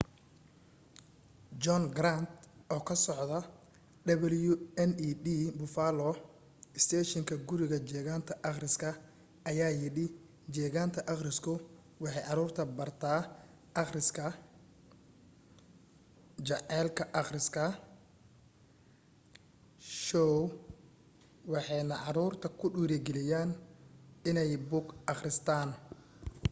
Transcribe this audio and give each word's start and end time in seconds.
john 1.63 1.83
grant 1.97 2.31
oo 2.73 2.81
ka 2.87 2.95
soda 3.05 3.39
wned 4.05 5.25
buffalo 5.57 6.09
isteeshinka 6.77 7.35
guriga 7.47 7.77
jeegaanta 7.89 8.33
akhriska 8.49 8.89
ayaa 9.49 9.71
yidhi 9.81 10.05
jeegaanta 10.55 10.99
akhrisku 11.11 11.53
waxay 12.03 12.23
caruurta 12.27 12.63
bartay 12.77 13.21
akhriska,... 13.81 14.25
jacaylka 16.47 17.03
akhriska— 17.21 17.63
[shoow] 20.03 20.47
waxaanay 21.51 22.01
caruurta 22.05 22.47
ku 22.59 22.65
dhiirigeliyeen 22.75 23.49
inay 24.29 24.51
buug 24.69 24.87
akhristaan 25.11 25.69